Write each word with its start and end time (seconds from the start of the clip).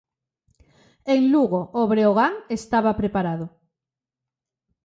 En 1.13 1.21
Lugo, 1.33 1.61
o 1.79 1.81
Breogán 1.91 2.33
estaba 2.59 2.97
preparado. 3.01 3.45